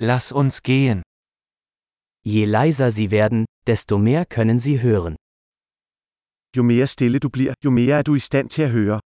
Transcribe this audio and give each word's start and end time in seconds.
Lass 0.00 0.30
uns 0.30 0.62
gehen. 0.62 1.02
Je 2.24 2.44
leiser 2.44 2.90
Sie 2.92 3.10
werden, 3.10 3.46
desto 3.66 3.98
mehr 3.98 4.24
können 4.26 4.60
Sie 4.60 4.80
hören. 4.80 5.16
Jo 6.56 6.62
mere 6.62 6.86
stille 6.86 7.18
du 7.18 7.28
bliver, 7.28 7.54
jo 7.64 7.70
mere 7.70 7.98
er 7.98 8.02
du 8.02 8.14
i 8.14 8.20
stand 8.20 8.48
til 8.50 8.62
at 8.62 8.70
høre. 8.70 9.00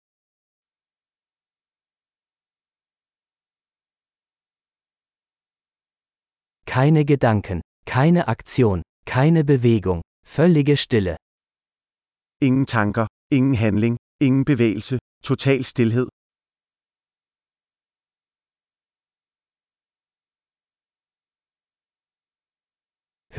Keine 6.65 7.05
Gedanken, 7.05 7.61
keine 7.85 8.27
Aktion, 8.27 8.81
keine 9.05 9.43
Bewegung, 9.43 10.01
völlige 10.25 10.77
Stille. 10.77 11.15
Ingen 12.41 12.65
tanker, 12.65 13.07
ingen 13.31 13.55
handling, 13.55 13.97
ingen 14.19 14.45
bevægelse, 14.45 14.99
total 15.23 15.63
stilhed. 15.63 16.07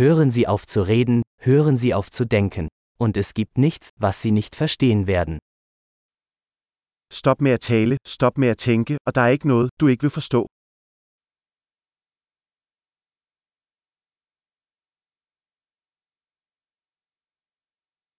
Hören 0.04 0.30
Sie 0.32 0.48
auf 0.48 0.66
zu 0.66 0.82
reden, 0.82 1.22
hören 1.38 1.76
Sie 1.76 1.94
auf 1.94 2.10
zu 2.10 2.24
denken, 2.24 2.66
und 2.98 3.16
es 3.16 3.34
gibt 3.34 3.56
nichts, 3.56 3.90
was 4.00 4.20
Sie 4.20 4.32
nicht 4.32 4.56
verstehen 4.56 5.06
werden. 5.06 5.38
Stop 7.12 7.40
med 7.40 7.52
at 7.52 7.60
tale, 7.60 7.96
stop 8.04 8.36
med 8.36 8.48
at 8.48 8.58
tænke, 8.58 8.96
og 9.06 9.14
der 9.14 9.20
er 9.20 9.28
ikke 9.28 9.48
noget, 9.48 9.70
du 9.80 9.86
ikke 9.86 10.02
vil 10.02 10.10
forstå. 10.10 10.48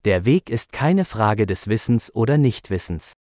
Der 0.06 0.26
Weg 0.26 0.50
ist 0.50 0.72
keine 0.72 1.06
Frage 1.06 1.46
des 1.46 1.68
Wissens 1.68 2.12
oder 2.16 2.38
Nichtwissens. 2.38 3.14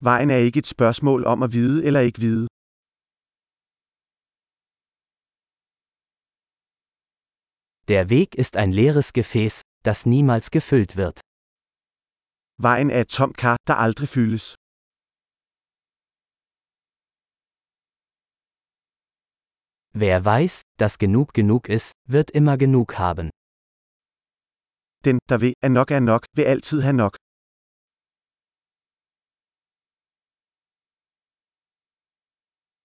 Vejen 0.00 0.30
er 0.30 0.36
ikke 0.36 0.58
et 0.58 0.66
spørgsmål 0.66 1.24
om 1.24 1.42
at 1.42 1.52
vide 1.52 1.84
eller 1.86 2.00
ikke 2.00 2.20
vide. 2.20 2.51
Der 7.88 8.08
Weg 8.10 8.36
ist 8.36 8.56
ein 8.56 8.70
leeres 8.70 9.12
Gefäß, 9.12 9.62
das 9.82 10.06
niemals 10.06 10.50
gefüllt 10.52 10.96
wird. 10.96 11.20
Vejen 12.56 12.90
er 12.90 13.00
et 13.00 13.10
tomt 13.10 13.36
kar, 13.36 13.56
der 13.66 13.80
aldrig 13.80 14.08
fyldes. 14.08 14.54
Wer 19.94 20.24
weiß, 20.24 20.62
dass 20.78 20.98
genug 20.98 21.34
genug 21.34 21.68
ist, 21.68 21.92
wird 22.08 22.30
immer 22.30 22.56
genug 22.56 22.98
haben. 22.98 23.30
Den, 25.04 25.18
der 25.28 25.40
ved, 25.40 25.54
at 25.60 25.72
nok 25.72 25.90
er 25.90 26.00
nok, 26.00 26.24
vil 26.36 26.46
altid 26.46 26.82
have 26.84 26.94
nok. 26.94 27.16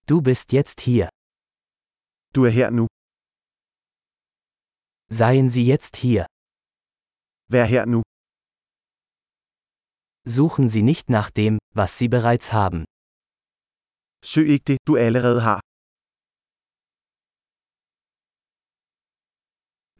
Du 0.08 0.22
bist 0.22 0.52
jetzt 0.54 0.82
hier. 0.82 1.10
Du 2.34 2.46
er 2.46 2.52
her 2.52 2.72
nu. 2.72 2.87
Seien 5.10 5.50
Sie 5.50 5.64
jetzt 5.64 5.96
hier. 5.96 6.26
Vær 7.50 7.66
her 7.66 7.86
nu. 7.86 8.02
Suchen 10.26 10.68
Sie 10.68 10.82
nicht 10.82 11.10
nach 11.10 11.30
dem, 11.32 11.58
was 11.74 11.98
Sie 11.98 12.10
bereits 12.10 12.52
haben. 12.52 12.84
Søg 14.22 14.48
ikke 14.50 14.66
det, 14.66 14.78
du 14.88 14.98
allerede 14.98 15.42
har. 15.44 15.62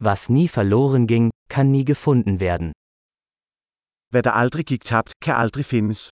Was 0.00 0.28
nie 0.28 0.48
verloren 0.48 1.06
ging, 1.06 1.30
kann 1.48 1.70
nie 1.70 1.84
gefunden 1.84 2.38
werden. 2.40 2.72
Hvad 4.12 4.22
der 4.22 4.34
aldrig 4.34 4.66
gik 4.66 4.84
tabt, 4.84 5.12
kan 5.20 5.36
aldrig 5.36 5.66
findes. 5.66 6.10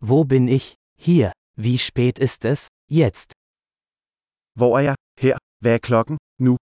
Wo 0.00 0.24
bin 0.24 0.48
ich? 0.48 0.74
Hier. 0.98 1.32
Wie 1.56 1.78
spät 1.78 2.18
ist 2.18 2.44
es? 2.46 2.68
Jetzt. 2.88 3.39
Hvor 4.60 4.72
er 4.78 4.84
jeg? 4.88 4.96
Her. 5.24 5.36
Hvad 5.62 5.74
er 5.74 5.82
klokken? 5.88 6.16
Nu. 6.46 6.52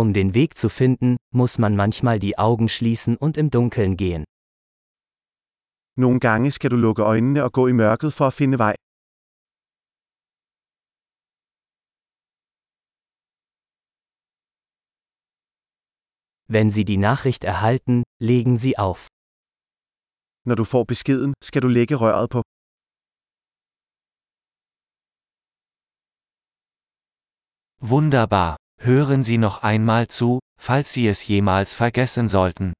Um 0.00 0.08
den 0.18 0.28
Weg 0.38 0.50
zu 0.62 0.68
finden, 0.80 1.16
muss 1.40 1.54
man 1.64 1.72
manchmal 1.82 2.18
die 2.26 2.34
Augen 2.46 2.68
schließen 2.76 3.14
und 3.24 3.34
im 3.42 3.48
Dunkeln 3.56 3.94
gehen. 4.02 4.24
Nogle 6.02 6.20
gange 6.26 6.50
skal 6.56 6.70
du 6.70 6.76
lukke 6.86 7.02
øjnene 7.12 7.40
og 7.46 7.52
gå 7.58 7.66
i 7.72 7.74
mørket 7.82 8.10
for 8.18 8.26
at 8.30 8.34
finde 8.40 8.58
vej. 8.58 8.74
Wenn 16.54 16.70
Sie 16.70 16.84
die 16.84 17.00
Nachricht 17.08 17.44
erhalten, 17.44 17.96
legen 18.30 18.56
Sie 18.56 18.74
auf. 18.86 19.00
Når 20.48 20.54
du 20.54 20.64
får 20.64 20.84
beskeden, 20.84 21.34
skal 21.42 21.62
du 21.62 21.68
lægge 21.68 21.94
røret 21.94 22.30
på. 22.30 22.42
Wunderbar. 27.84 28.56
Hören 28.80 29.24
Sie 29.24 29.38
noch 29.38 29.64
einmal 29.64 30.06
zu, 30.06 30.38
falls 30.56 30.92
Sie 30.92 31.08
es 31.08 31.26
jemals 31.26 31.74
vergessen 31.74 32.28
sollten. 32.28 32.74